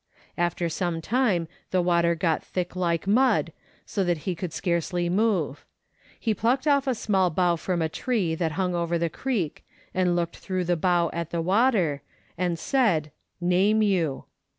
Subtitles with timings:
[0.33, 3.53] 87 After some time the water got thick like mud,
[3.85, 5.63] so that he could scarcely move;
[6.19, 10.15] he plucked off a small bough from a tree that hung over the creek, and
[10.15, 12.01] looked through the bough at the water,
[12.35, 14.25] and said," name you."